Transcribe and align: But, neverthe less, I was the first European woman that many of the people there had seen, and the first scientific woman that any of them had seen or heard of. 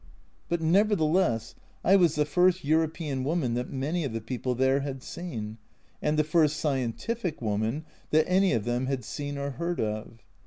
But, 0.49 0.61
neverthe 0.61 0.99
less, 1.13 1.53
I 1.83 1.95
was 1.95 2.15
the 2.15 2.25
first 2.25 2.63
European 2.65 3.23
woman 3.23 3.53
that 3.53 3.69
many 3.71 4.03
of 4.03 4.13
the 4.13 4.19
people 4.19 4.55
there 4.55 4.79
had 4.79 5.03
seen, 5.03 5.59
and 6.01 6.17
the 6.17 6.23
first 6.23 6.57
scientific 6.57 7.39
woman 7.39 7.85
that 8.09 8.27
any 8.27 8.53
of 8.53 8.65
them 8.65 8.87
had 8.87 9.05
seen 9.05 9.37
or 9.37 9.51
heard 9.51 9.79
of. 9.79 10.23